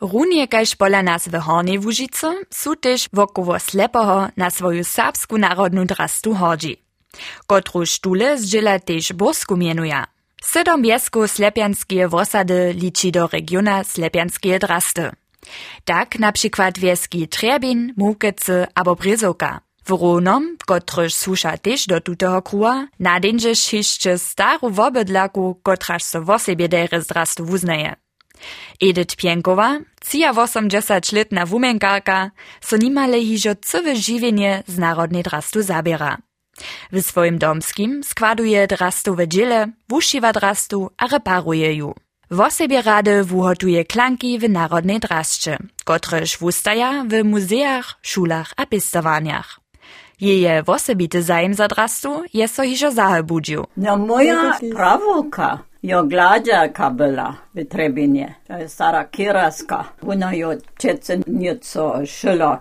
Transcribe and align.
Runie 0.00 0.48
kaž 0.48 0.76
pola 0.76 1.02
nas 1.02 1.28
w 1.28 1.34
Hornej 1.40 1.78
Łužice 1.78 2.34
su 2.50 2.74
wokoło 3.12 3.58
slepoho 3.58 4.28
na 4.36 4.50
swoju 4.50 4.84
serbsku 4.84 5.38
narodnu 5.38 5.84
drastu 5.84 6.34
hodzi. 6.34 6.76
Kotru 7.46 7.86
štule 7.86 8.38
zdźela 8.38 8.78
tež 8.78 9.12
Bosku 9.12 9.56
mienuje. 9.56 10.04
Sedom 10.42 10.82
biesku 10.82 11.28
slepianskie 11.28 12.08
wosady 12.08 12.72
liči 12.72 13.10
do 13.12 13.26
regiona 13.26 13.84
slepianskie 13.84 14.58
drasty. 14.58 15.10
Tak 15.84 16.18
na 16.18 16.32
przykład 16.32 16.74
Trebin, 17.30 17.94
Mukece 17.96 18.66
abo 18.74 18.96
Bryzoka. 18.96 19.60
W 19.86 19.90
Ronom, 19.90 20.56
kotryż 20.66 21.14
susza 21.14 21.58
też 21.58 21.86
do 21.86 22.00
tuteho 22.00 22.42
kruła, 22.42 22.88
nadędziesz 23.00 23.72
jeszcze 23.72 24.18
staru 24.18 24.70
wobydlaku, 24.70 25.60
kotraż 25.62 26.02
so 26.02 26.22
w 26.22 26.30
osobie 26.30 26.68
dere 26.68 27.02
zdrastu 27.02 27.44
wuznaje. 27.44 27.96
Edith 28.80 29.16
Pienkowa, 29.16 29.80
cija 30.00 30.32
80-letna 30.32 31.46
wumenkarka, 31.46 32.30
so 32.60 32.76
nimale 32.76 33.20
hižo 33.20 33.54
cywe 33.54 33.96
žiwienie 33.96 34.62
z 34.66 34.78
narodnej 34.78 35.22
drastu 35.22 35.62
zabiera. 35.62 36.18
W 36.92 37.02
swoim 37.02 37.38
domskim 37.38 38.04
składuje 38.04 38.66
drastowe 38.66 39.28
dziele, 39.28 39.68
wuszywa 39.88 40.32
drastu 40.32 40.90
a 40.96 41.06
reparuje 41.06 41.74
ju. 41.74 41.94
W 42.30 42.40
osobie 42.40 42.82
rady 42.82 43.24
wuhotuje 43.24 43.84
klanki 43.84 44.38
w 44.38 44.48
narodnej 44.50 45.00
drasce, 45.00 45.58
kotreż 45.84 46.38
wustaja 46.38 47.04
w 47.08 47.24
muzeach, 47.24 47.98
szulach 48.02 48.52
a 48.56 48.66
pistowaniach. 48.66 49.60
Jeje 50.20 50.62
wosobity 50.62 51.22
zajem 51.22 51.54
za 51.54 51.68
drastu 51.68 52.22
je 52.34 52.48
so 52.48 52.62
hižo 52.62 52.90
zahe 52.90 53.22
budził. 53.22 53.66
No 53.76 53.96
moja 53.96 54.58
prawolka, 54.76 55.58
jo 55.86 56.04
gladziarka 56.04 56.90
była 56.90 57.36
w 57.54 57.68
Trebinie. 57.68 58.34
To 58.48 58.58
jest 58.58 58.74
stara 58.74 59.04
kiraska. 59.04 59.84
Ona 60.08 60.34
jo 60.34 60.50
ciece 60.78 61.18
nieco 61.26 62.06
szyla 62.06 62.60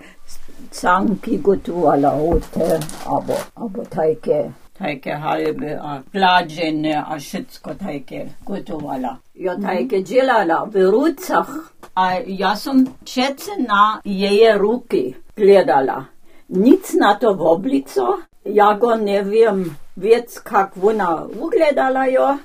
sanki 0.72 1.40
gotowała 1.40 2.40
te, 2.54 2.80
albo, 3.06 3.34
albo 3.56 3.86
takie 3.86 4.52
takie 4.80 5.16
halby, 5.16 5.80
a 5.82 6.02
gladzenie, 6.14 7.04
a 7.06 7.20
wszystko 7.20 7.76
takie 7.76 8.26
gotowała. 8.46 9.18
Ja 9.36 9.56
takie 9.56 10.04
dzielala 10.04 10.66
w 10.66 10.76
rucach, 10.76 11.50
a 11.96 12.20
ja 12.28 12.56
som 12.56 12.86
ciece 13.06 13.52
na 13.68 14.02
jej 14.06 14.58
ruki 14.58 15.16
gledala. 15.36 16.06
Nic 16.50 16.94
na 16.94 17.16
to 17.16 17.36
w 17.36 17.42
oblico, 17.42 18.18
ja 18.46 18.74
go 18.74 18.98
nie 18.98 19.24
wiem, 19.24 19.76
jak 19.98 20.78
ona 20.84 21.26
ugledala 21.26 22.06
jo, 22.06 22.38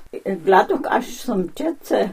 gladok 0.45 0.87
aż 0.89 1.05
som 1.05 1.49
ciece 1.55 2.09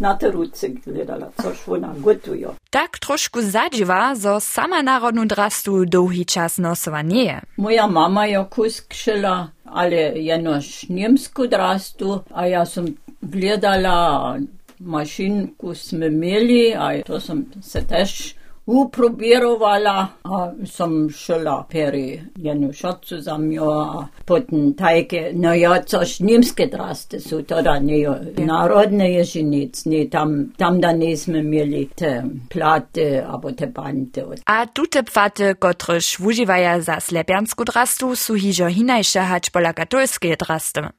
na 0.00 0.14
te 0.14 0.30
ruce 0.30 0.68
gledala, 0.68 1.30
což 1.42 1.68
ona 1.68 1.94
gotuje. 1.96 2.48
Tak 2.70 2.98
trošku 2.98 3.42
zadziwa, 3.42 4.14
zo 4.14 4.40
sama 4.40 4.82
narodnu 4.82 5.24
drastu 5.24 5.84
czas 6.26 6.58
nosowa 6.58 7.02
nie 7.02 7.24
je. 7.24 7.40
Moja 7.56 7.86
mama 7.86 8.26
jo 8.26 8.44
kus 8.50 8.80
kšila, 8.80 9.48
ale 9.64 9.96
jenož 10.14 10.88
niemsku 10.88 11.46
drastu, 11.46 12.22
a 12.30 12.46
ja 12.46 12.66
som 12.66 12.86
gledala 13.22 14.38
mašinku 14.78 15.74
sme 15.74 16.06
imeli, 16.06 16.74
a 16.74 17.02
to 17.06 17.20
som 17.20 17.46
se 17.62 17.80
tež 17.80 18.34
uprobirovala, 18.66 20.08
a 20.22 20.52
som 20.66 21.10
šla 21.10 21.66
peri 21.70 22.20
jednu 22.36 22.72
šocu 22.72 23.20
za 23.20 23.38
mjo, 23.38 23.70
a 23.70 24.06
potem 24.24 24.74
tajke, 24.74 25.30
no 25.34 25.54
ja, 25.54 25.82
což 25.82 26.20
niemske 26.20 26.66
draste 26.66 27.20
su, 27.20 27.42
toda 27.42 27.78
ne 27.80 28.02
narodne 28.36 29.10
ježinic, 29.12 29.84
ne, 29.84 30.06
tam, 30.10 30.52
tam 30.56 30.80
da 30.80 30.92
nismo 30.92 31.36
imeli 31.36 31.88
te 31.96 32.22
plate, 32.50 33.24
abo 33.26 33.52
te 33.52 33.66
bante. 33.66 34.24
A 34.46 34.66
tute 34.66 35.02
pfate, 35.02 35.54
kotrež 35.54 36.18
wuživaja 36.18 36.80
za 36.80 37.00
slepiansku 37.00 37.64
drastu, 37.64 38.14
su 38.16 38.34
hižo 38.34 38.68
hinajše 38.68 39.20
hač 39.20 39.50
pola 39.50 39.72
katolskie 39.72 40.36
draste. 40.36 40.90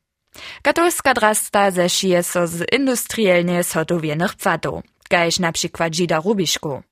Katolska 0.61 1.13
drasta 1.13 1.71
zešije 1.71 2.23
so 2.23 2.47
z 2.47 2.65
industrielnie 2.71 3.63
zhodowienych 3.63 4.35
pfatów, 4.35 4.83
gajś 5.09 5.39
na 5.39 5.51
przykład 5.51 5.95
Žida 5.95 6.19
Rubiszku. 6.25 6.83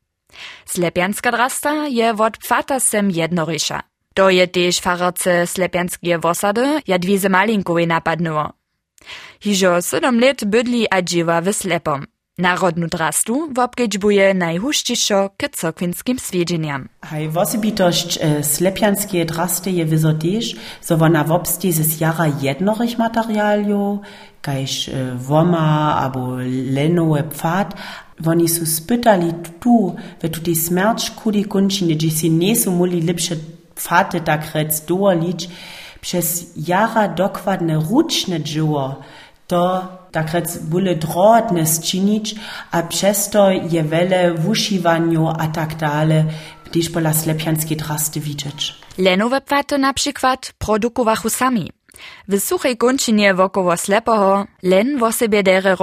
Slepianska 0.65 1.31
drasta 1.31 1.73
je 1.89 2.13
wot 2.13 2.37
pfata 2.37 2.79
sem 2.79 3.09
jednoryša. 3.09 3.81
To 4.13 4.29
je 4.29 4.47
tež 4.47 4.81
fararce 4.81 5.47
slepianskie 5.47 6.17
wosady 6.19 6.81
Jadwize 6.87 7.29
Malinkowej 7.29 7.87
napadnuło. 7.87 8.51
Hižo 9.39 9.81
sedom 9.81 10.19
let 10.19 10.43
bydli 10.45 10.85
a 10.89 11.01
džiwa 11.01 11.41
w 11.41 11.53
slepom. 11.53 12.05
Narodnu 12.37 12.87
drastu 12.87 13.49
wobkedźbuje 13.51 14.33
najhušćišo 14.33 15.29
k 15.37 15.49
cokwinskim 15.49 16.19
swiedźeniam. 16.19 16.89
Haj 17.01 17.29
wosebitość 17.29 18.19
e, 18.21 18.43
slepianskie 18.43 19.25
drasty 19.25 19.71
je 19.71 19.85
wyzo 19.85 20.13
tež, 20.13 20.55
so 20.81 20.97
wona 20.97 21.23
wobstie 21.23 21.73
z 21.73 21.99
jara 22.01 22.27
jednorych 22.41 22.97
materialio, 22.97 23.99
kajž 24.41 24.89
e, 24.89 25.15
woma 25.15 25.95
abo 26.05 26.37
lenowe 26.71 27.23
pfad, 27.23 27.73
Woni 28.23 28.49
su 28.49 28.65
spytali 28.65 29.33
tu, 29.59 29.95
we 30.21 30.29
tu 30.29 30.41
die 30.41 30.55
smärč 30.55 31.11
kudi 31.11 31.43
kunčine, 31.45 31.95
gdzie 31.95 32.11
si 32.11 32.29
nesu 32.29 32.71
muli 32.71 33.01
lepsze 33.01 33.35
pfate 33.75 34.19
tak 34.19 34.53
rec 34.53 34.85
doolić, 34.85 35.49
przez 36.01 36.53
jara 36.67 37.07
dokładne 37.07 37.75
ruczne 37.89 38.41
dzieło, 38.41 38.95
to 39.47 39.87
tak 40.11 40.33
rec 40.33 40.57
byle 40.57 40.95
drotne 40.95 41.65
zczynić, 41.65 42.35
a 42.71 42.83
przez 42.83 43.29
to 43.29 43.49
je 43.49 43.83
wiele 43.83 44.33
wusziwaniu 44.33 45.27
a 45.27 45.47
tak 45.47 45.75
dalej, 45.75 46.23
gdyż 46.65 46.89
pola 46.89 47.13
slepianskie 47.13 47.75
drasty 47.75 48.19
widzieć. 48.19 48.75
Lenowe 48.97 49.41
pfaty 49.41 49.77
na 49.77 49.93
przykład 49.93 50.53
produkowachu 50.57 51.29
sami. 51.29 51.71
W 52.27 52.39
suchej 52.39 52.77
kończynie 52.77 53.33
wokoło 53.33 53.77
slepoho 53.77 54.45
len 54.63 54.97
w 54.99 55.03
osobie 55.03 55.43
dere. 55.43 55.75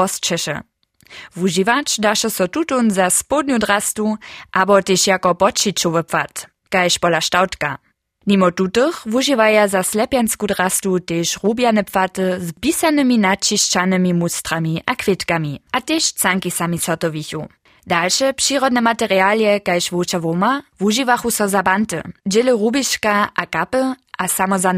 Wužiwacz 1.37 1.99
daše 1.99 2.31
so 2.31 2.47
tutun 2.47 2.91
za 2.91 3.11
spodnju 3.11 3.59
drastu, 3.59 4.17
abo 4.53 4.83
tež 4.83 5.07
jako 5.07 5.35
počičowy 5.35 6.03
pfad, 6.03 6.47
kajž 6.71 6.99
pola 6.99 7.21
štautka. 7.21 7.79
Nimo 8.27 8.51
tutych 8.51 9.07
wužiwaja 9.07 9.69
za 9.69 9.83
slepiansku 9.83 10.47
drastu 10.47 10.99
tež 11.01 11.41
rubiane 11.43 11.83
pfaty 11.83 12.37
z 12.41 12.53
pisanymi 12.61 13.17
načiščanymi 13.19 14.13
mustrami 14.13 14.83
a 14.87 14.93
kwitkami, 14.93 15.61
a 15.73 15.81
tež 15.81 16.13
canki 16.13 16.51
sami 16.51 16.79
sotowichu. 16.79 17.49
Dalsze 17.87 18.33
przyrodne 18.33 18.81
materialie, 18.81 19.61
kajž 19.61 19.93
wuča 19.93 20.21
woma, 20.21 20.63
wužiwachu 20.81 21.31
so 21.31 21.49
za 21.49 21.63
banty, 21.63 22.03
dziele 22.27 22.53
rubiška 22.53 23.33
a 23.35 23.47
kapy, 23.47 23.97
a 24.19 24.29
samo 24.29 24.59
za 24.59 24.73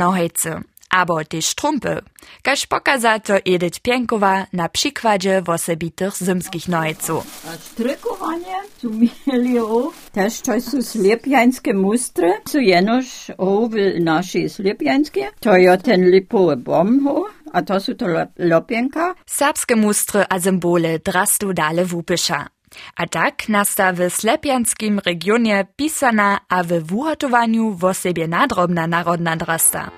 abo 0.91 1.25
tež 1.25 1.55
trumpy, 1.55 1.99
kaž 2.43 2.67
pokaza 2.67 3.19
to 3.19 3.35
Edith 3.45 3.81
Pienkowa 3.81 4.47
na 4.53 4.69
przykładzie 4.69 5.43
wosobitych 5.43 6.17
zymskich 6.17 6.69
nojców. 6.69 7.47
A 7.49 7.57
strykowanie 7.57 8.57
su 8.79 8.91
mieli 8.91 9.59
o, 9.59 9.93
też 10.13 10.41
to 10.41 10.61
są 10.61 10.83
slepiańskie 10.83 11.75
mustry, 11.75 12.33
su 12.49 12.61
jenoż 12.61 13.07
o 13.39 13.69
w 13.69 13.75
naszej 14.01 14.51
slepiańskie, 14.51 15.31
to 15.41 15.57
jo 15.57 15.77
ten 15.77 16.11
lipowy 16.11 16.57
bom 16.57 17.05
ho, 17.05 17.25
a 17.53 17.63
to 17.63 17.81
su 17.81 17.95
to 17.95 18.07
lopienka. 18.39 19.15
Serbskie 19.27 19.77
mustry 19.77 20.25
a 20.29 20.41
symbole 20.41 20.99
drastu 20.99 21.53
dale 21.53 21.85
wupysza. 21.85 22.47
A 22.97 23.07
tak 23.07 23.49
nasta 23.49 23.93
w 23.93 24.11
slepianskim 24.11 25.01
regionie 25.07 25.67
pisana 25.77 26.39
a 26.49 26.63
w 26.63 26.83
wuhotowaniu 26.83 27.75
w 27.75 27.85
osobie 27.85 28.29
nadrobna 28.29 28.87
narodna 28.87 29.37
drasta. 29.37 29.91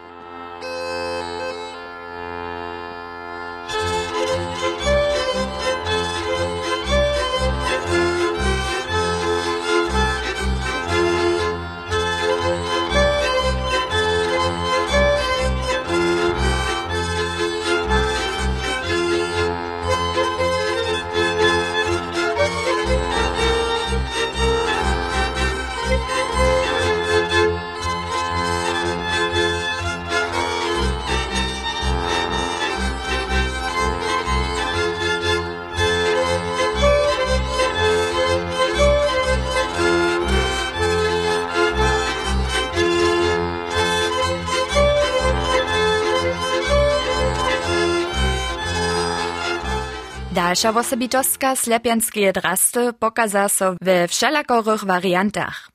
Dalsza 50.53 50.81
osobitostka 50.81 51.57
slepianskie 51.57 52.33
drasty 52.33 52.93
pokaza 52.93 53.49
so 53.49 53.75
we 53.81 54.09
wszelakorych 54.09 54.85
wariantach. 54.85 55.71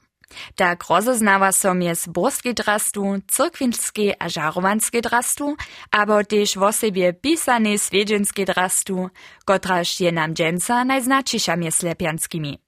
Tak 0.55 0.83
rozeznawa 0.89 1.51
so 1.51 1.73
mies 1.73 2.07
borskie 2.07 2.53
drastu, 2.53 3.15
cyrkwinskie 3.27 4.13
a 4.19 4.29
żarowanskie 4.29 5.01
drastu, 5.01 5.55
abo 5.91 6.23
też 6.23 6.57
w 6.57 6.63
osobie 6.63 7.13
pisane 7.13 7.77
swiedzienskie 7.77 8.45
drastu, 8.45 9.09
kotraż 9.45 9.99
je 9.99 10.11
nam 10.11 10.33
dżęca 10.33 10.85
najznaczysza 10.85 11.55
mies 11.55 11.75
slepianskimi. 11.75 12.66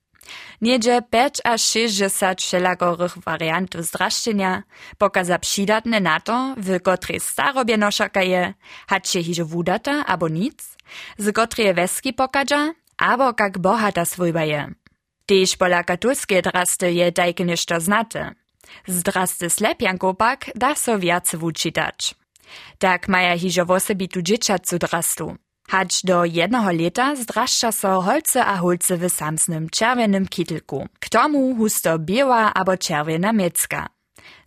Niedzie 0.61 1.01
5 1.09 1.35
aż 1.43 1.61
60 1.61 2.41
wszelakorych 2.41 3.17
wariantów 3.17 3.85
zdraszczenia 3.85 4.63
pokaza 4.97 5.39
przydatne 5.39 5.99
na 5.99 6.19
to, 6.19 6.55
w 6.57 6.81
kotrej 6.81 7.19
starobie 7.19 7.77
noszaka 7.77 8.21
je, 8.23 8.53
hać 8.87 9.09
hižo 9.09 9.45
wudata 9.45 10.05
abo 10.05 10.27
nic, 10.27 10.77
z 11.17 11.31
kotrej 11.31 11.73
weski 11.73 12.13
pokaża, 12.13 12.73
abo 12.97 13.33
kak 13.33 13.59
bohata 13.59 14.05
swójba 14.05 14.43
je. 14.43 14.73
Tež 15.25 15.57
pola 15.57 15.83
katolskie 15.83 16.41
drasty 16.41 16.93
je 16.93 17.11
nešto 17.45 17.79
znate. 17.79 18.33
Z 18.87 19.03
drasty 19.03 19.49
slepjanko 19.49 20.13
pak 20.13 20.49
da 20.55 20.75
so 20.75 20.97
viac 20.97 21.35
wučitać. 21.35 22.15
Tak 22.77 23.07
maja 23.07 23.37
hižo 23.37 23.65
w 23.65 23.71
osobitu 23.71 24.21
drastu. 24.79 25.37
Hać 25.69 26.01
do 26.03 26.25
jednoho 26.25 26.71
leta 26.71 27.15
zdraszcza 27.15 27.71
so 27.71 28.01
holce 28.01 28.45
a 28.45 28.57
holce 28.57 28.97
w 28.97 29.09
samsnym 29.09 29.69
czerwonym 29.69 30.27
kittelku. 30.27 30.87
K 30.99 31.09
tomu 31.09 31.55
husto 31.55 31.99
biała 31.99 32.53
abo 32.53 32.77
czerwona 32.77 33.33
miecka. 33.33 33.87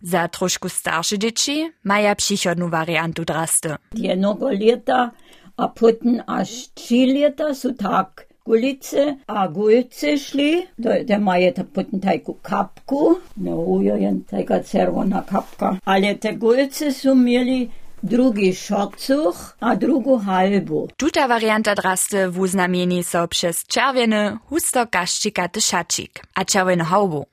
Za 0.01 0.27
troszkę 0.27 0.69
starsze 0.69 1.19
dzieci 1.19 1.71
maja 1.83 2.15
przychodną 2.15 2.69
wariantu 2.69 3.25
drasty. 3.25 3.75
Jednogo 3.95 4.49
leta, 4.51 5.11
a 5.57 5.67
potem 5.67 6.21
aż 6.27 6.49
trzy 6.73 7.05
leta 7.05 7.53
są 7.55 7.73
tak 7.73 8.27
gulice 8.45 9.15
a 9.27 9.47
gulce 9.47 10.17
szli. 10.17 10.67
To, 10.83 10.89
te 11.07 11.19
mają 11.19 11.53
ta 11.53 11.63
potem 11.63 11.99
kapku. 12.41 13.19
No 13.37 13.55
ujo, 13.55 13.95
taka 14.27 14.59
czerwona 14.59 15.21
kapka. 15.21 15.77
Ale 15.85 16.15
te 16.15 16.33
gulce 16.33 16.93
są 16.93 17.15
mieli 17.15 17.69
drugi 18.03 18.55
szorcuch, 18.55 19.55
a 19.59 19.75
drugu 19.75 20.17
halbu. 20.17 20.87
Tuta 20.97 21.27
warianta 21.27 21.75
drasty 21.75 22.29
wuznamieni 22.29 23.03
so 23.03 23.27
przez 23.27 23.67
czerwiony, 23.67 24.37
husto 24.49 24.87
kaszczikaty 24.87 25.61
szacik, 25.61 26.21
a 26.35 26.45
czerwony 26.45 26.83
haubu. 26.83 27.25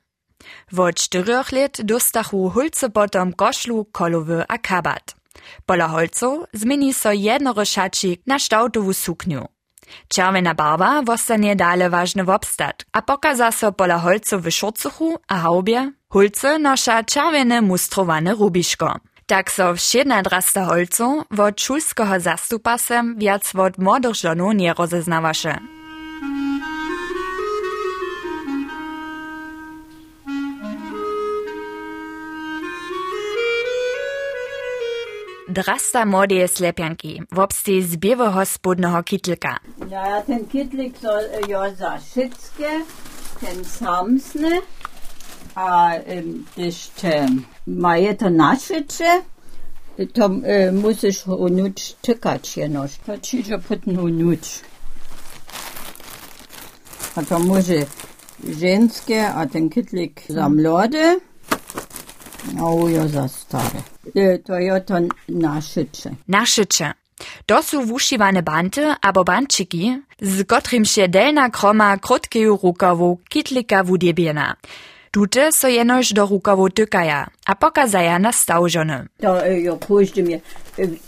Wot 0.72 0.94
czterech 0.94 1.52
let 1.52 1.82
dostachu 1.82 2.50
hulce 2.50 2.90
potom 2.90 3.32
koszlu, 3.32 3.84
kolowy 3.92 4.44
a 4.48 4.58
kabat. 4.58 5.14
Pola 5.66 5.88
holcu 5.88 6.46
zmieni 6.52 6.94
so 6.94 7.12
jednory 7.12 7.66
szacik 7.66 8.20
na 8.26 8.38
štautovu 8.38 8.94
sukniu. 8.94 9.48
Červena 10.08 10.54
barwa 10.54 11.02
wostanie 11.02 11.56
dale 11.56 11.90
ważny 11.90 12.24
wobstat, 12.24 12.84
a 12.92 13.02
pokaza 13.02 13.52
so 13.52 13.72
pola 13.72 13.98
holcu 13.98 14.40
w 14.40 14.50
szurcuchu 14.50 15.18
a 15.28 15.36
haubie. 15.38 15.92
Hulce 16.08 16.58
nosza 16.58 17.04
czerwene 17.04 17.60
mustrowane 17.60 18.34
rubiszko. 18.34 19.00
Tak 19.30 19.50
so 19.50 19.74
wšedna 19.74 20.22
drasta 20.22 20.64
holcu 20.64 21.24
wot 21.30 21.60
šulskoho 21.60 22.18
zastupa 22.20 22.78
se 22.78 23.02
viac 23.16 23.52
wot 23.54 23.78
młodych 23.78 24.14
żonów 24.14 24.54
nie 24.54 24.74
rozeznawaše. 24.74 25.58
Drasta 35.48 36.06
młodej 36.06 36.48
slepianki, 36.48 37.22
wobstej 37.32 37.82
z 37.82 37.96
białego 37.96 38.46
spodnego 38.46 39.02
kitlika. 39.02 39.56
Ja, 39.90 40.22
ten 40.22 40.46
kitlik 40.46 40.94
äh, 41.02 41.48
ja 41.48 41.74
za 41.74 41.98
szyckie, 42.00 42.84
ten 43.40 43.64
samsny, 43.64 44.60
a 45.54 45.94
ähm, 46.06 46.46
das 46.56 46.90
ähm, 47.04 47.44
maje 47.70 48.14
to 48.14 48.30
naszycze, 48.30 49.22
to 50.12 50.28
äh, 50.28 50.72
musisz 50.72 51.26
unuć 51.26 51.96
czekać 52.02 52.56
jenoś. 52.56 52.96
To 53.06 53.18
ci, 53.18 53.44
że 53.44 53.58
potem. 53.58 53.96
A 57.16 57.22
to 57.22 57.38
może 57.38 57.74
żeńskie, 58.58 59.28
a 59.28 59.46
ten 59.46 59.70
kitlik 59.70 60.22
za 60.28 60.48
młode, 60.48 61.16
a 62.58 62.90
ja 62.90 63.08
za 63.08 63.28
stare. 63.28 63.82
Äh, 64.14 64.38
To 64.46 64.58
ja 64.58 64.80
to 64.80 64.94
naszycze. 65.28 66.10
Naszycze. 66.28 66.92
To 67.46 67.62
su 67.62 67.82
wušiwane 67.86 68.42
banty 68.42 68.94
abo 69.00 69.24
bančiki, 69.24 70.02
z 70.22 70.46
kotrim 70.46 70.84
się 70.84 71.08
delna 71.08 71.50
kroma 71.50 71.98
krotkeju 71.98 72.58
rukawu 72.62 73.18
kitlika 73.28 73.84
wudjebiena. 73.84 74.56
Tute 75.12 75.52
so 75.52 75.68
jenož 75.68 76.12
do 76.12 76.26
rukawu 76.26 76.70
tykaja, 76.70 77.26
a 77.46 77.54
pokazaja 77.54 78.18
na 78.18 78.32
stałżony. 78.32 79.06
To 79.18 79.46
e, 79.46 79.60
jo 79.60 79.76
pójdzie 79.76 80.22
mnie. 80.22 80.40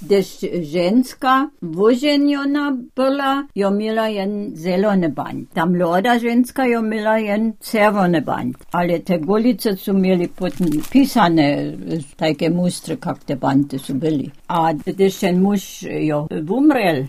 Gdyż 0.02 0.26
żeńska 0.62 1.50
wożeniona 1.62 2.76
była, 2.96 3.46
jo 3.56 3.70
miała 3.70 4.08
jen 4.08 4.56
zielony 4.56 5.08
band. 5.08 5.52
Ta 5.54 5.66
młoda 5.66 6.18
żeńska 6.18 6.66
jo 6.66 6.82
miała 6.82 7.18
jen 7.18 7.52
czerwony 7.60 8.22
band. 8.22 8.56
Ale 8.72 9.00
te 9.00 9.18
gulice 9.18 9.76
są 9.76 9.92
mieli 9.92 10.28
potem 10.28 10.68
pisane, 10.90 11.42
e, 11.42 11.74
takie 12.16 12.50
mustry, 12.50 12.96
jak 13.06 13.24
te 13.24 13.36
bandy 13.36 13.78
są 13.78 13.98
byli. 13.98 14.30
A 14.48 14.74
gdyż 14.86 15.16
ten 15.16 15.40
mąż 15.40 15.82
jo 15.82 16.26
umrel, 16.48 17.06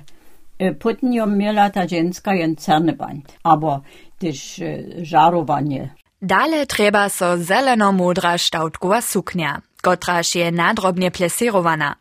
e, 0.60 0.74
potem 0.74 1.14
jo 1.14 1.28
miała 1.28 1.70
ta 1.70 1.88
żeńska 1.88 2.34
jen 2.36 2.56
czarny 2.56 2.94
band. 2.94 3.38
Aber 3.44 3.80
gdyż 4.20 4.60
e, 4.60 4.84
żarowanie 5.02 6.03
Dale 6.24 6.66
treba 6.66 7.10
so 7.10 7.36
zeleno-modra 7.36 8.38
štautkova 8.40 9.02
suknia, 9.04 9.58
kotraž 9.84 10.36
je 10.36 10.52
nadrobnie 10.52 11.12
pleserowana. 11.12 11.96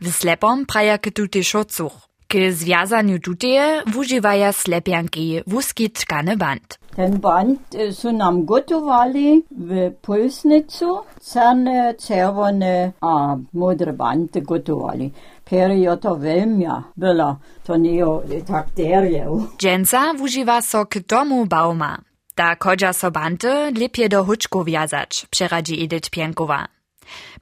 W 0.00 0.08
slepom 0.08 0.64
praja 0.64 0.96
k 0.98 1.12
tuty 1.12 1.44
šocuch. 1.44 1.92
K 2.28 2.52
związaniu 2.52 3.18
tuteje 3.20 3.82
wużywaja 3.86 4.52
slepianki 4.52 5.42
wuski 5.46 5.90
tkany 5.90 6.36
band. 6.36 6.78
Ten 6.96 7.20
band 7.20 7.74
e, 7.74 7.92
są 7.92 8.12
nam 8.12 8.44
gotowali 8.44 9.44
w 9.50 9.92
pulsnicu. 10.00 11.04
Czarne, 11.32 11.94
czerwone 11.94 12.92
a 13.00 13.36
modre 13.52 13.92
bandy 13.92 14.40
gotowali. 14.42 15.12
Perio 15.44 15.96
to 15.96 16.16
welmia 16.16 16.84
była, 16.96 17.36
to 17.64 17.76
nie 17.76 18.04
tak 18.46 18.66
derje. 18.76 19.26
Dżęca 19.58 20.14
wużywa 20.14 20.62
so 20.62 20.86
k 20.86 21.00
domu 21.00 21.46
bauma. 21.46 22.07
Da 22.38 22.56
kodża 22.56 22.92
so 22.92 23.10
banty 23.10 23.72
lipje 23.72 24.08
do 24.08 24.24
huczku 24.24 24.64
wjazać, 24.64 25.26
przeradzi 25.30 25.84
Edith 25.84 26.10
Pienkowa. 26.10 26.68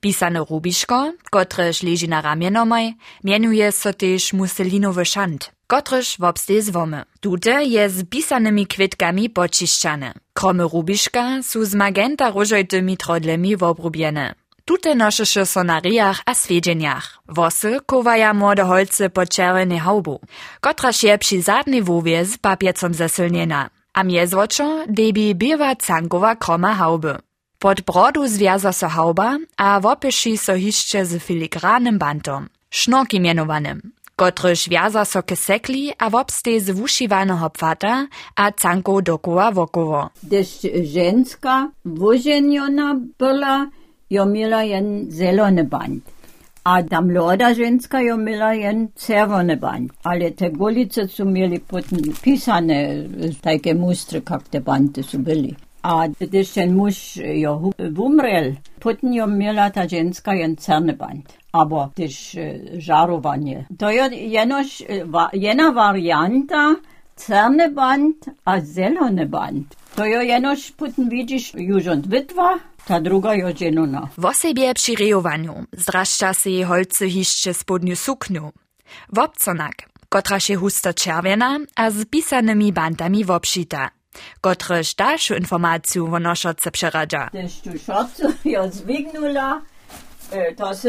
Pisane 0.01 0.41
rubiszko, 0.51 1.13
kotreż 1.31 1.83
leży 1.83 2.09
na 2.09 2.21
ramienomaj, 2.23 2.95
mienuje 3.25 3.73
so 3.73 3.93
też 3.93 4.33
muselinowy 4.33 5.05
szant, 5.05 5.53
kotreż 5.67 6.19
wobstej 6.19 6.63
zwomy. 6.63 7.05
Tute 7.21 7.65
je 7.65 7.91
z 7.91 8.05
pisanymi 8.09 8.67
kwitkami 8.67 9.31
počišćane. 9.31 10.13
Kromy 10.35 10.65
rubiszka 10.73 11.43
su 11.43 11.65
z 11.65 11.75
magenta 11.75 12.31
różojtymi 12.31 12.97
trodlemi 12.97 13.57
wobrubiene. 13.57 14.35
Tute 14.65 14.95
nošeše 14.95 15.47
so 15.47 15.65
na 15.65 15.81
rijach 15.81 16.23
a 16.27 16.35
swiedźeniach. 16.35 17.19
Wosy 17.29 17.81
kowaja 17.87 18.35
młode 18.35 18.65
holce 18.65 19.11
po 19.11 19.27
czerwene 19.27 19.79
haubu, 19.79 20.21
kotraż 20.61 21.03
je 21.03 21.19
przy 21.19 21.43
zadnej 21.43 21.83
wowie 21.83 22.25
z 22.25 22.39
papiecom 22.39 22.95
zesilniena. 22.95 23.76
A 23.99 24.03
mjezwočo 24.05 24.85
debi 24.87 25.35
biwa 25.35 25.75
cankowa 25.75 26.35
kroma 26.37 26.75
hauby. 26.75 27.15
Pod 27.59 27.81
brodu 27.81 28.29
związa 28.29 28.73
so 28.73 28.89
hauba, 28.89 29.39
a 29.57 29.81
wopyši 29.81 30.37
so 30.37 30.55
hišće 30.55 31.05
z 31.05 31.19
filigranym 31.19 31.99
bantom, 31.99 32.49
sznoki 32.71 33.21
mianowanym, 33.21 33.81
kotryż 34.17 34.69
wjaza 34.69 35.05
so 35.05 35.23
ke 35.23 35.37
sekli, 35.37 35.93
a 35.99 36.11
wopstej 36.11 36.61
z 36.61 36.71
wušiwanego 36.71 37.51
pfata, 37.51 38.07
a 38.37 38.53
canko 38.53 39.03
dokoła 39.03 39.53
wokowo. 39.53 40.11
Gdyż 40.23 40.49
żeńska 40.95 41.71
wożeniona 41.85 42.97
była, 43.19 43.67
jo 44.11 44.27
miała 44.27 44.63
jen 44.63 45.11
zielony 45.11 45.65
band. 45.65 46.16
A 46.67 46.83
ta 46.83 47.01
młoda 47.01 47.55
żeńska 47.55 48.01
jo 48.03 48.17
miała 48.17 48.55
jen 48.55 48.89
czerwony 48.97 49.57
band. 49.57 49.93
Ale 50.05 50.31
te 50.31 50.51
gulice 50.51 51.09
są 51.09 51.25
mieli 51.25 51.61
potem 51.61 51.99
pisane, 52.23 52.75
e, 52.75 53.05
takie 53.43 53.75
mustry, 53.75 54.23
jak 54.31 54.49
te 54.49 54.61
bandy 54.61 55.03
są 55.03 55.23
byli. 55.23 55.55
A 55.83 56.09
gdyż 56.21 56.51
ten 56.51 56.75
mąż 56.75 57.17
jo 57.17 57.71
umrel, 57.99 58.55
potem 58.81 59.15
jo 59.15 59.27
miała 59.27 59.71
ta 59.71 59.89
żeńska 59.89 60.35
jen 60.35 60.57
czarny 60.57 60.93
band. 60.93 61.39
Aber 61.53 61.89
gdyż 61.95 62.35
e, 62.35 62.59
żarowanie. 62.79 63.65
To 63.79 63.91
jo 63.93 64.05
jenoż, 64.11 64.83
e, 64.83 64.85
jena 65.33 65.73
warianta, 65.73 66.77
czarny 67.27 67.71
band, 67.71 68.17
a 68.45 68.61
zielony 68.61 69.27
band. 69.27 69.67
To 69.97 70.07
jo 70.07 70.21
jenoż 70.21 70.73
potem 70.73 71.09
widzisz 71.09 71.55
już 71.55 71.87
od 71.87 72.09
witwa, 72.09 72.59
Ta 72.87 73.01
druga 73.01 73.35
je 73.35 73.47
od 73.47 73.59
ženuna. 73.59 74.09
V 74.19 74.25
osebje 74.25 74.75
przy 74.75 74.95
rejowaniu 74.95 75.65
zdraszcza 75.73 76.35
się 76.35 76.65
holce 76.65 77.11
hiszcze 77.11 77.55
spodniu 77.55 77.97
sukniu. 77.97 78.53
W 79.13 79.19
obconak, 79.19 79.75
kotra 80.09 80.41
się 80.41 80.57
husto 80.57 80.95
czerwiena, 80.95 81.59
a 81.77 81.91
z 81.91 82.05
pisanymi 82.05 82.73
bantami 82.73 83.25
wopsita. 83.25 83.91
Kotrzeż 84.41 84.95
dalszą 84.95 85.35
informację 85.35 86.05
o 86.05 86.19
noszotce 86.21 86.71
przeradza. 86.71 87.31
Też 87.33 87.61
tu 87.61 87.71
szotce 87.79 88.33
ja 88.45 88.69
zwignula, 88.69 89.63
e, 90.31 90.55
to 90.55 90.75
są, 90.75 90.89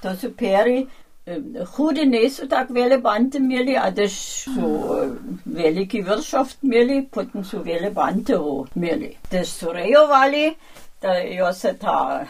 to 0.00 0.16
są 0.16 0.30
pery, 0.30 0.86
e, 1.26 1.64
Hude 1.66 2.06
niso 2.06 2.46
tako 2.46 2.74
vele 2.74 2.98
bante 2.98 3.38
imeli, 3.38 3.76
a 3.76 3.90
da 3.90 4.08
so 4.08 5.04
e, 5.04 5.10
veliki 5.46 6.02
vršoft 6.02 6.64
imeli, 6.64 7.02
potem 7.10 7.44
so 7.44 7.62
vele 7.62 7.90
bante 7.90 8.38
imeli. 8.76 9.16
Da 9.30 9.44
so 9.44 9.72
rejovali, 9.72 10.56
jo 11.08 11.52
se 11.52 11.74
ta 11.74 12.26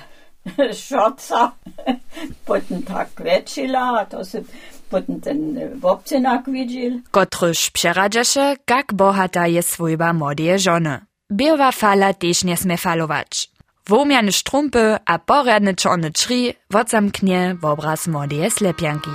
šoca 0.89 1.53
potom 2.47 2.83
tak 2.83 3.21
večila, 3.21 4.05
to 4.05 4.25
se 4.25 4.43
potom 4.91 5.21
ten 5.21 5.39
wobcynak 5.81 6.47
widziel. 6.47 7.01
Kotryż 7.11 7.71
przeradzasze, 7.71 8.57
jak 8.71 8.95
bohata 8.95 9.47
jest 9.47 9.71
swojba 9.71 10.13
młodej 10.13 10.59
żony. 10.59 11.01
Biowa 11.33 11.73
fala 11.73 12.15
też 12.15 12.45
nie 12.45 12.57
smie 12.57 12.77
falować. 12.77 13.51
Womiane 13.89 14.33
strumpy 14.33 14.97
a 15.07 15.19
porядne 15.19 15.75
czarne 15.75 16.11
czri 16.11 16.55
wodzamknie 16.71 17.57
w 17.61 17.65
obraz 17.65 18.07
młodej 18.07 18.51
slepianki. 18.51 19.11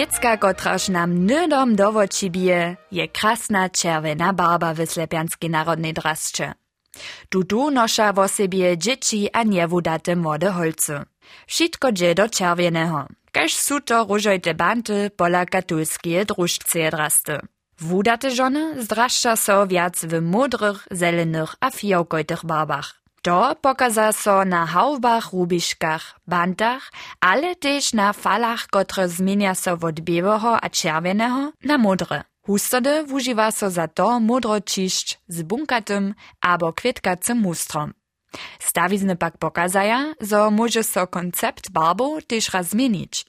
Wiecka, 0.00 0.36
kotraż 0.36 0.88
nam 0.88 1.26
nydom 1.26 1.76
dowoci 1.76 2.30
bije, 2.30 2.76
je 2.92 3.08
krasna 3.08 3.68
czerwena 3.68 4.32
barba 4.32 4.74
w 4.74 4.86
Slepianskiej 4.86 5.50
Narodnej 5.50 5.92
Drasce. 5.92 6.54
Tutu 7.28 7.70
nosza 7.70 8.12
w 8.12 8.28
sobie 8.28 8.78
dzieci 8.78 9.28
a 9.32 9.42
niewudate 9.42 10.16
młode 10.16 10.50
holce. 10.50 11.04
Wszystko 11.46 11.92
dzieje 11.92 12.14
do 12.14 12.28
czerwonego, 12.28 13.06
każ 13.32 13.54
su 13.54 13.80
to 13.80 14.04
różojte 14.04 14.54
banty 14.54 15.10
pola 15.16 15.46
katolskie 15.46 16.24
drużce 16.24 16.90
drasty. 16.90 17.38
Wudate 17.78 18.30
żony 18.30 18.82
zdraszcza 18.82 19.36
so 19.36 19.66
wiac 19.66 20.04
w 20.04 20.22
modrych, 20.22 20.88
zelenych 20.90 21.54
a 21.60 21.70
fiołkojtych 21.70 22.44
barbach. 22.44 23.00
To 23.22 23.54
pokaza 23.60 24.12
so 24.12 24.44
na 24.44 24.66
hałbach, 24.66 25.32
rubiškach, 25.32 26.20
bantach, 26.26 26.92
ale 27.20 27.56
też 27.56 27.92
na 27.92 28.12
falach, 28.12 28.66
które 28.66 29.08
zmienia 29.08 29.54
so 29.54 29.72
od 29.72 30.00
białego 30.00 30.60
a 30.60 30.70
czerwonego 30.70 31.52
na 31.64 31.78
modre. 31.78 32.24
Hustody 32.46 33.04
wużywa 33.04 33.50
so 33.50 33.70
za 33.70 33.88
to 33.88 34.20
modročišć 34.20 35.20
z 35.28 35.42
bunkatym 35.42 36.14
albo 36.40 36.72
kwitkacym 36.72 37.38
mustrom. 37.38 37.92
Stawizny 38.58 39.16
pak 39.16 39.38
pokazaja, 39.38 40.14
so 40.22 40.50
może 40.50 40.82
so 40.82 41.06
koncept 41.06 41.70
barbu 41.70 42.22
też 42.22 42.54
raz 42.54 42.68
zmienić. 42.68 43.26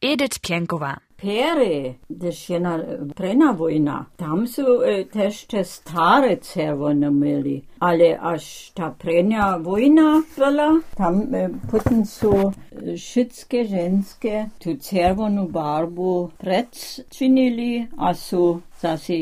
Edith 0.00 0.38
Pienkowa 0.38 1.03
Pere, 1.16 1.94
gdyż 2.10 2.50
jedna 2.50 2.78
prena 3.14 3.52
wojna, 3.52 4.06
tam 4.16 4.48
są 4.48 4.80
e, 4.80 5.04
też 5.04 5.44
te 5.44 5.64
stare 5.64 6.36
czerwone 6.36 7.10
mieli, 7.10 7.62
ale 7.80 8.20
aż 8.20 8.70
ta 8.74 8.90
prenia 8.90 9.58
wojna 9.58 10.22
była, 10.36 10.80
tam 10.96 11.34
e, 11.34 11.48
potem 11.70 12.06
są 12.06 12.52
wszystkie 12.98 13.64
żenskie 13.64 14.48
tu 14.58 14.70
czerwoną 14.90 15.48
barbu 15.48 16.30
predczynili, 16.38 17.86
a 17.98 18.14
są 18.14 18.60
zase 18.80 19.12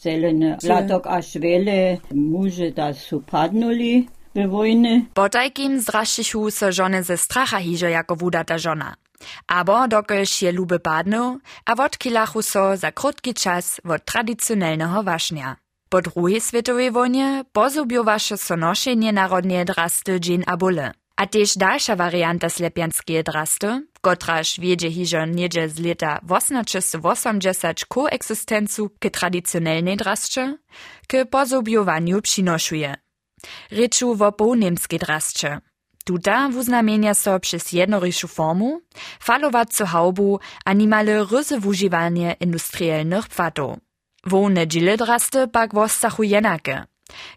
zelene 0.00 0.58
latok 0.62 1.06
aż 1.06 1.38
wiele 1.38 1.98
muže 2.14 2.70
da 2.70 2.94
su 2.94 3.20
padnuli 3.20 4.08
we 4.34 4.48
wojny. 4.48 5.06
Po 5.14 5.28
tajkim 5.28 5.80
zdraščichu 5.80 6.50
se 6.50 6.72
žony 6.72 7.02
ze 7.02 7.16
stracha 7.16 7.58
hiže 7.58 7.90
jako 7.90 8.16
wudata 8.16 8.58
żona. 8.58 8.94
Abo 9.46 9.88
dokelž 9.88 10.42
je 10.42 10.52
lube 10.52 10.78
padnu, 10.78 11.40
a 11.66 11.74
wodkilachu 11.74 12.42
so 12.42 12.76
za 12.76 12.92
krótki 12.92 13.34
czas 13.34 13.80
od 13.84 14.04
tradycjonalnego 14.04 15.02
waśnia. 15.02 15.56
Po 15.88 16.02
drugiej 16.02 16.40
światowej 16.40 16.90
wojnie 16.90 17.44
pozubiowaše 17.52 18.36
so 18.36 18.56
noszenie 18.56 19.12
narodnie 19.12 19.64
drasty 19.64 20.20
dżin 20.20 20.44
a 21.18 21.26
też 21.26 21.56
dalsza 21.56 21.96
warianta 21.96 22.48
slepianskie 22.48 23.22
drasty, 23.22 23.86
kotraż 24.00 24.60
wiedzie 24.60 24.90
hižo 24.90 25.26
niedzie 25.26 25.68
z 25.68 25.78
leta 25.78 26.20
1880 26.28 27.84
koeksistencu 27.88 28.90
k 29.00 29.10
tradycjonalnej 29.10 29.96
drasce, 29.96 30.58
k 31.06 31.24
pozubiowaniu 31.30 32.22
przynoszuje. 32.22 32.94
Ryczu 33.70 34.14
wo 34.14 34.32
po 34.32 34.56
niemskie 34.56 34.98
drasce. 34.98 35.60
Tuta 36.08 36.48
wuznamienia 36.48 37.14
so 37.14 37.40
przez 37.40 37.72
jednoryšu 37.72 38.28
formu, 38.28 38.80
falowacą 39.20 39.84
haubu 39.84 40.40
a 40.64 40.72
nimale 40.72 41.24
ryzy 41.24 41.60
wużywanie 41.60 42.36
industrielnych 42.40 43.28
pfatów. 43.28 43.76
Wo 44.24 44.48
nedźile 44.48 44.96
drasty 44.96 45.48
pak 45.48 45.74
wostachu 45.74 46.22
jenake, 46.22 46.84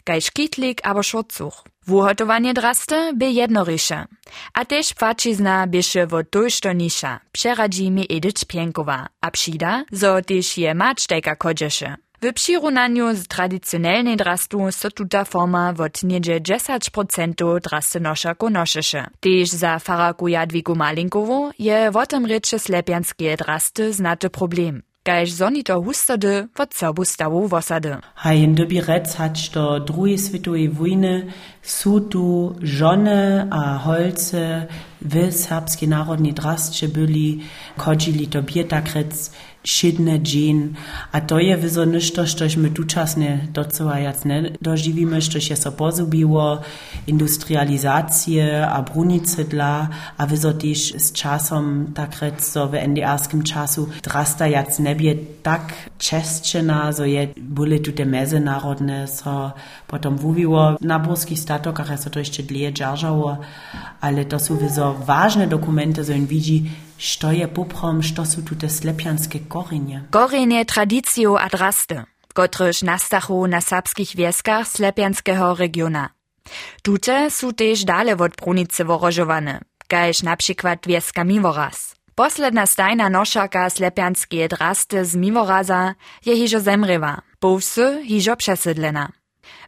kajż 0.03 0.31
kitlik 0.31 0.87
abo 0.87 1.03
szorcuch. 1.03 1.63
Wuhotowanie 1.87 2.53
drasty 2.53 3.13
by 3.13 3.31
jednoryše. 3.31 4.05
A 4.53 4.65
tež 4.65 4.93
płacizna 4.93 5.67
bieše 5.67 6.07
wo 6.07 6.23
tojšto 6.23 6.71
niša, 6.71 7.19
przeradzi 7.31 7.91
mi 7.91 8.05
Edith 8.09 8.45
Pienkowa, 8.45 9.07
a 9.21 9.31
přida, 9.31 9.83
zo 9.91 10.21
tež 10.21 10.57
je 10.57 10.73
mačtejka 10.73 11.35
kodžeše. 11.35 11.95
W 12.23 12.33
přirunaniu 12.33 13.15
z 13.15 13.27
tradycjonalnej 13.27 14.17
drastu 14.17 14.71
so 14.71 14.89
tuta 14.91 15.25
forma 15.25 15.73
wot 15.73 16.03
niedzie 16.03 16.39
10% 16.39 17.59
drasty 17.59 17.99
noszako 17.99 18.49
nošeše. 18.49 19.05
Tež 19.19 19.49
za 19.49 19.79
faraku 19.79 20.27
Jadwigu 20.27 20.75
Malinkowu 20.75 21.51
je 21.59 21.91
wotem 21.91 22.25
reče 22.25 22.59
slepianskie 22.59 23.37
drasty 23.37 23.93
znaty 23.93 24.29
problem. 24.29 24.81
Kaž 25.03 25.31
zoni 25.33 25.63
to 25.63 25.81
hustody 25.81 26.47
wot 26.57 26.73
sobu 26.73 27.05
stawu 27.05 27.47
wosady. 27.47 27.97
Haj 28.15 28.47
dobi 28.47 28.81
rec 28.81 29.15
hać 29.15 29.49
do 29.49 29.79
drugiej 29.79 30.17
światowej 30.17 30.69
wojny 30.69 31.25
su 31.61 32.01
tu 32.01 32.55
żony 32.61 33.47
a 33.51 33.77
holce 33.77 34.67
w 35.01 35.33
serbskiej 35.33 35.89
narodnej 35.89 36.33
drastce 36.33 36.87
byli, 36.87 37.39
chodzili 37.77 38.27
to 38.27 38.43
bietakryc, 38.43 39.31
šidne 39.63 40.19
dżin, 40.19 40.73
a 41.11 41.21
to 41.21 41.39
je 41.39 41.57
wyzo 41.57 41.85
ništo, 41.85 42.25
štož 42.25 42.57
my 42.57 42.73
tučasne 42.73 43.47
docela 43.53 43.97
jac 44.01 44.23
ne 44.25 44.57
doživíme, 44.61 45.21
štož 45.21 45.49
je 45.49 45.55
so 45.55 45.71
pozubiło, 45.71 46.61
industrializacje 47.07 48.65
a 48.65 48.81
brunice 48.81 49.43
dla, 49.43 49.89
a 50.17 50.25
wyzo 50.25 50.53
też 50.53 50.93
z 50.97 51.11
czasem 51.11 51.93
tak 51.93 52.21
rec, 52.21 52.41
so 52.41 52.67
w 52.67 52.73
NDR-skim 52.73 53.43
czasu 53.43 53.89
drasta 54.03 54.47
jac 54.47 54.79
nebie 54.79 55.15
tak 55.41 55.73
čestčena, 55.97 56.93
so 56.93 57.05
je 57.05 57.29
boli 57.37 57.79
tu 57.79 57.91
te 57.91 58.05
mezinárodne, 58.05 59.07
so 59.07 59.51
potom 59.87 60.17
wubiło 60.17 60.77
na 60.81 60.99
burskich 60.99 61.39
statokach, 61.39 61.99
so 61.99 62.09
to 62.09 62.19
jeszcze 62.19 62.43
dlje 62.43 62.73
dzierżało, 62.73 63.37
ale 64.01 64.25
to 64.25 64.39
są 64.39 64.57
wyzo 64.57 64.93
ważne 65.05 65.47
dokumenty, 65.47 66.05
so 66.05 66.13
on 66.13 66.25
widzi, 66.25 66.65
što 67.01 67.31
je 67.31 67.53
poprom, 67.53 68.03
što 68.03 68.25
su 68.25 68.45
tu 68.45 68.55
te 68.55 68.69
slepianskie 68.69 69.41
korenje? 69.49 70.01
Korenje 70.11 70.65
tradicjo 70.65 71.37
a 71.39 71.49
drasty, 71.49 72.03
kotryž 72.33 72.81
nastachu 72.81 73.47
na 73.47 73.61
serbskich 73.61 74.15
wieskach 74.15 74.67
slepianskiego 74.67 75.55
regiona. 75.57 76.09
Tute 76.81 77.29
su 77.29 77.51
tež 77.51 77.85
dale 77.85 78.13
od 78.15 78.31
brunice 78.41 78.83
worožowane, 78.83 79.59
kajž 79.87 80.21
na 80.23 80.35
przykład 80.35 80.85
wieska 80.85 81.23
Mivoraz. 81.23 81.95
Posledna 82.15 82.65
stajna 82.65 83.09
nošaka 83.09 83.69
slepianskie 83.69 84.47
drasty 84.47 85.05
z 85.05 85.15
Mivoraza 85.15 85.93
je 86.25 86.35
hižo 86.35 86.59
zemrewa, 86.59 87.21
powsy 87.39 88.03
hižo 88.05 88.35
przesydlena. 88.35 89.09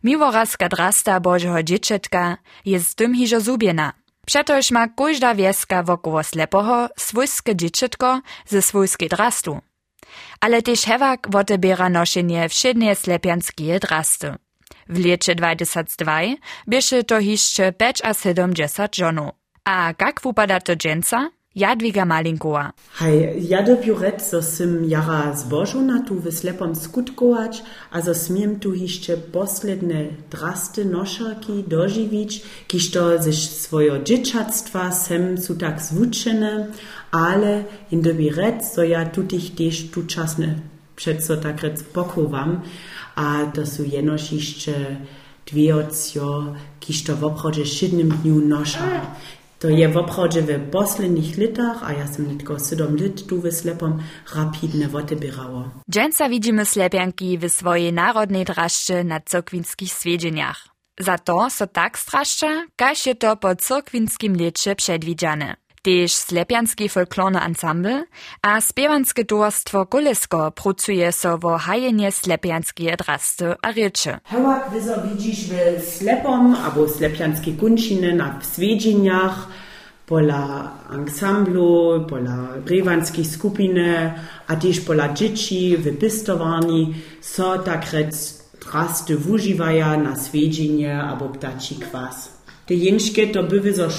Mivorazka 0.03 0.69
drasta 0.69 1.19
Božeho 1.19 1.63
dzieczetka 1.63 2.37
je 2.65 2.79
z 2.79 2.95
tym 2.95 3.13
hižo 3.13 3.39
zubiena. 3.39 3.93
Přetož 4.25 4.71
ma 4.71 4.87
kóžda 4.87 5.35
wieska 5.35 5.83
wokoło 5.83 6.23
slepoho 6.23 6.89
swójskie 6.97 7.55
dzieciętko 7.55 8.21
ze 8.47 8.61
swójskiej 8.61 9.09
drastu. 9.09 9.61
Ale 10.41 10.61
też 10.61 10.81
hewak 10.81 11.27
wotebiera 11.31 11.89
noszenie 11.89 12.49
wszednie 12.49 12.95
slepianskie 12.95 13.79
drasty. 13.79 14.35
W 14.89 15.05
lecie 15.05 15.35
2002 15.35 16.19
biesze 16.67 17.03
to 17.03 17.19
jeszcze 17.19 17.71
5 17.71 18.01
a 18.03 18.13
70 18.13 18.95
żonów. 18.95 19.31
A 19.65 19.93
jak 20.01 20.21
wypada 20.21 20.59
to 20.59 20.75
dżęca? 20.75 21.29
Jadwiga 21.55 22.05
Malinkowa. 22.05 22.73
Hej, 22.99 23.47
ja 23.49 23.63
dobiu 23.63 23.95
rec, 23.95 24.21
so 24.29 24.41
sim 24.41 24.85
jara 24.89 25.35
zbożona 25.35 26.01
tu 26.07 26.15
w 26.15 26.31
slepom 26.31 26.75
skutkować, 26.75 27.63
a 27.91 28.01
so 28.01 28.13
smiem 28.13 28.59
tu 28.59 28.73
jeszcze 28.73 29.17
posledne 29.17 30.05
drasty 30.31 30.85
noszaki 30.85 31.63
dożywić, 31.67 32.41
kiż 32.67 32.91
to 32.91 33.23
ze 33.23 33.33
swojo 33.33 33.99
dzieciactwa 33.99 34.91
sem 34.91 35.37
su 35.37 35.55
tak 35.55 35.81
ale 37.11 37.63
in 37.91 38.01
dobi 38.01 38.29
rec, 38.29 38.73
so 38.73 38.83
ja 38.83 39.05
tutich 39.05 39.55
też 39.55 39.91
tu 39.91 40.03
czasne 40.03 40.55
przed 40.95 41.23
so 41.23 41.37
tak 41.37 41.61
rec 41.61 41.83
pokowam, 41.83 42.61
a 43.15 43.45
to 43.53 43.65
su 43.65 43.83
jeszcze 44.31 44.71
dwie 45.45 45.75
ocio, 45.75 46.53
kiż 46.79 47.03
to 47.03 47.15
w 47.15 47.23
obchodzie 47.23 47.65
siedmym 47.65 48.09
dniu 48.09 48.39
nosza. 48.47 49.01
To 49.63 49.69
je 49.69 49.89
w 49.89 49.97
obchodzie 49.97 50.41
w 50.41 50.69
poslednich 50.69 51.37
litach, 51.37 51.83
a 51.83 51.93
ja 51.93 52.07
sam 52.07 52.37
tylko 52.37 52.59
7 52.59 52.97
lit 52.97 53.27
tu 53.27 53.41
w 53.41 53.51
slepom 53.51 53.99
rapidne 54.35 54.87
woty 54.87 55.15
bierało. 55.15 55.69
Dżęca 55.91 56.29
widzimy 56.29 56.65
slepianki 56.65 57.37
w 57.37 57.49
swojej 57.49 57.93
narodnej 57.93 58.45
draszcze 58.45 59.03
na 59.03 59.19
cokwinskich 59.19 59.93
swiedzieniach. 59.93 60.67
Za 60.99 61.17
to 61.17 61.49
so 61.49 61.67
tak 61.67 61.99
straszcza, 61.99 62.65
kaž 62.75 63.05
je 63.05 63.15
to 63.15 63.37
po 63.37 63.55
cokwinskim 63.55 64.35
lecie 64.35 64.75
przedwidziane. 64.75 65.55
Tež 65.83 66.13
slepianski 66.15 66.87
folklorny 66.89 67.39
ensemble 67.43 68.05
a 68.41 68.61
spiewanske 68.61 69.25
towarstwo 69.25 69.85
Kolesko 69.85 70.51
pracuje 70.51 71.11
so 71.11 71.37
wo 71.37 71.57
hajenie 71.57 72.11
slepianskie 72.11 72.95
drasty 72.97 73.45
a 73.61 73.71
rieče. 73.71 74.19
Hewak 74.23 74.71
wyzo 74.71 74.95
widzisz 75.01 75.39
w 75.79 75.83
slepom, 75.83 76.55
albo 76.55 76.87
slepianskie 76.89 77.51
kunčiny 77.51 78.15
na 78.15 78.39
swiedzieniach, 78.41 79.47
pola 80.05 80.71
ensemblu, 80.93 82.05
pola 82.09 82.47
rewanskich 82.65 83.27
skupiny, 83.27 84.13
a 84.47 84.55
też 84.55 84.79
pola 84.79 85.13
dzieci 85.13 85.77
w 85.77 85.97
pistowani, 85.99 86.95
so 87.21 87.57
tak 87.57 87.91
rec 87.91 88.43
drasty 88.65 89.17
wużywaja 89.17 89.97
na 89.97 90.15
swiedzienie 90.15 91.03
albo 91.03 91.29
ptaci 91.29 91.75
kwas. 91.75 92.29
Te 92.65 92.73
jęczkie 92.73 93.27
to 93.27 93.43
by 93.43 93.59
wyzo 93.59 93.89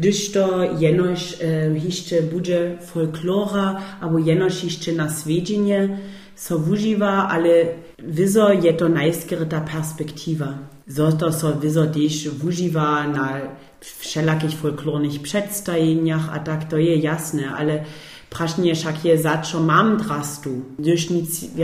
gdyż 0.00 0.32
to 0.32 0.64
jenoś 0.78 1.34
e, 1.42 1.78
jeszcze 1.84 2.22
będzie 2.22 2.78
folklora, 2.86 3.80
albo 4.00 4.18
jenoś 4.18 4.64
jeszcze 4.64 4.92
na 4.92 5.10
swiedzienie 5.10 5.98
so 6.34 6.58
wużywa, 6.58 7.28
ale 7.28 7.50
wyzo 7.98 8.52
je 8.52 8.72
to 8.72 8.88
najskryta 8.88 9.60
perspektywa. 9.60 10.58
So 10.88 11.12
to 11.12 11.32
so 11.32 11.52
wyzo 11.52 11.86
też 11.86 12.28
wużywa 12.28 13.06
na 13.08 13.40
wszelakich 13.80 14.52
folklornych 14.52 15.22
przedstawieniach, 15.22 16.28
a 16.32 16.38
tak 16.38 16.68
to 16.68 16.76
je 16.78 16.96
jasne, 16.96 17.50
ale 17.50 17.84
prasznie 18.30 18.74
wszak 18.74 19.04
je 19.04 19.18
za 19.18 19.38
co 19.38 19.60
mam 19.60 19.96
drastu, 19.96 20.50
gdyż 20.78 21.10
nic 21.10 21.44
w 21.44 21.58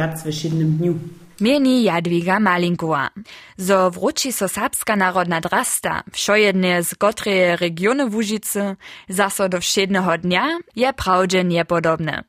dniu. 0.79 0.95
Mieni 1.41 1.83
Jadwiga 1.83 2.41
Malinkowa. 2.41 3.11
Zo 3.57 3.91
wróci 3.91 4.33
so 4.33 4.49
serbska 4.49 4.97
narodna 4.97 5.41
drasta, 5.41 6.03
wszojedne 6.13 6.83
z 6.83 6.95
kotreje 6.95 7.57
regiony 7.57 8.07
Łużycy, 8.07 8.77
zaso 9.09 9.49
do 9.49 9.61
wszednego 9.61 10.19
dnia, 10.19 10.59
je 10.77 10.93
prawdzie 10.93 11.45
niepodobne. 11.45 12.25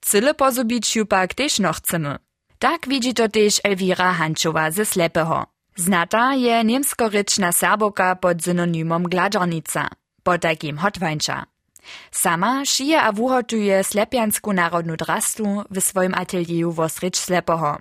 Cyle 0.00 0.34
pozubić 0.34 0.96
ju 0.96 1.06
pak 1.06 1.34
też 1.34 1.58
no 1.58 1.72
chcemy. 1.72 2.18
Tak 2.58 2.88
widzi 2.88 3.14
to 3.14 3.28
też 3.28 3.60
Elvira 3.64 4.12
Hanczowa 4.12 4.70
ze 4.70 4.84
Slepeho. 4.84 5.46
Znata 5.76 6.34
je 6.34 6.64
niemskoryczna 6.64 7.52
serboka 7.52 8.16
pod 8.16 8.42
synonimom 8.42 9.02
gladżornica, 9.02 9.88
po 10.22 10.38
takim 10.38 10.78
hotwańcza. 10.78 11.46
Sama 12.10 12.64
šije 12.64 13.02
a 13.02 13.12
wuhotuje 13.12 13.84
slepiansku 13.84 14.52
narodnu 14.52 14.96
drastu 14.96 15.64
w 15.70 15.80
swoim 15.80 16.14
atelieru 16.14 16.72
Wosrycz 16.72 17.18
Slepoho, 17.18 17.78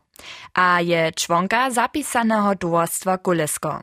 a 0.54 0.82
je 0.82 1.12
członka 1.12 1.72
zapisanego 1.72 2.56
towarstwa 2.56 3.18
Kulesko. 3.18 3.82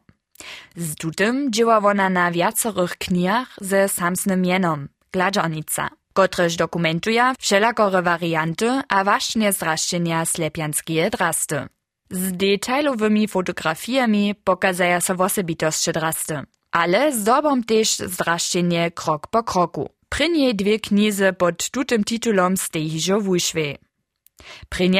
Z 0.76 0.94
tutym 0.94 1.52
dzieła 1.52 1.80
wona 1.80 2.10
na 2.10 2.30
wiacorych 2.30 2.96
knijach 2.96 3.56
ze 3.60 3.88
samsnym 3.88 4.42
mienom 4.42 4.88
Gladżonica, 5.12 5.88
kotreż 6.12 6.56
dokumentuje 6.56 7.32
wszelakore 7.38 8.02
warianty 8.02 8.80
a 8.88 9.04
właśnie 9.04 9.52
zraszczenia 9.52 10.24
slepianskie 10.24 11.10
drasty. 11.10 11.66
Z 12.10 12.32
detailowymi 12.32 13.28
fotografiami 13.28 14.34
pokazaja 14.34 15.00
so 15.00 15.14
wosebitosće 15.14 15.92
drasty, 15.92 16.42
ale 16.72 17.12
zdobom 17.12 17.64
też 17.64 17.96
zraszczenie 17.96 18.90
krok 18.90 19.26
po 19.26 19.42
kroku. 19.42 19.88
Prynie 20.08 20.54
dwie 20.54 20.80
knizy 20.80 21.32
pod 21.32 21.70
tutym 21.70 22.04
titulom 22.04 22.56
stej 22.56 22.88
hižo 22.88 23.20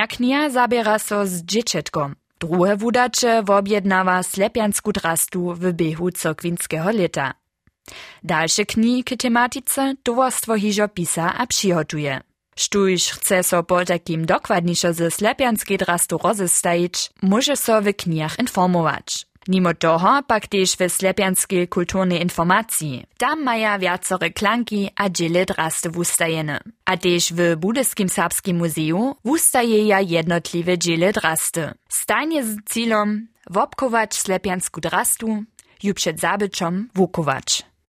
knija 0.07 0.51
zabiera 0.51 0.98
so 0.98 1.27
z 1.27 1.42
dziecietkom. 1.42 2.14
Druhe 2.40 2.77
wudacze 2.77 3.42
wobjednawa 3.42 4.22
slepiansku 4.22 4.92
drastu 4.92 5.55
w 5.55 5.72
biehu 5.72 6.11
cokwinskeho 6.11 6.90
leta. 6.90 7.35
Dalsze 8.22 8.64
kni 8.64 9.05
k 9.05 9.16
tematice 9.16 9.94
towarstwo 10.03 10.55
hižo 10.55 10.88
pisa 10.88 11.35
a 11.35 11.46
přihotuje. 11.46 12.20
Štuž 12.57 13.11
chce 13.11 13.42
so 13.42 13.62
po 13.62 13.85
ze 14.92 15.11
slepianskiej 15.11 15.79
drastu 15.79 16.18
rozestajić, 16.18 17.11
może 17.22 17.57
so 17.57 17.83
w 17.83 17.92
knijach 17.94 18.38
informować. 18.38 19.27
Mimo 19.48 19.74
toho 19.74 20.22
pak 20.22 20.46
też 20.46 20.76
w 20.76 20.88
slepianskiej 20.88 21.68
kulturnej 21.68 22.22
informacji. 22.22 23.06
Tam 23.18 23.44
maja 23.44 23.78
wiacore 23.78 24.30
klanki 24.30 24.90
a 24.96 25.08
dziele 25.08 25.46
drasty 25.46 25.90
wustajene. 25.90 26.61
A 26.84 26.96
też 26.96 27.32
w 27.32 27.56
Budyskim 27.56 28.08
Serbskim 28.08 28.56
Muzeum 28.56 29.14
wustaje 29.24 29.87
ja 29.87 30.00
jednotliwe 30.00 30.78
dziele 30.78 31.12
drasty. 31.12 31.74
Stajnie 31.88 32.44
z 32.44 32.56
celom 32.64 33.26
wopkować 33.50 34.14
slepiansku 34.14 34.80
drastu, 34.80 35.44
ju 35.82 35.94
przed 35.94 36.20
wukować. 36.94 37.67